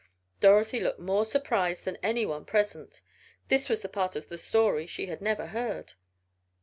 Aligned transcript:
(Dorothy 0.39 0.79
looked 0.79 0.99
more 0.99 1.25
surprised 1.25 1.85
than 1.85 1.97
any 2.01 2.25
one 2.25 2.43
present; 2.43 3.01
this 3.49 3.69
was 3.69 3.83
the 3.83 3.87
part 3.87 4.15
of 4.15 4.29
the 4.29 4.37
story 4.39 4.87
she 4.87 5.05
had 5.05 5.21
never 5.21 5.45
heard). 5.45 5.93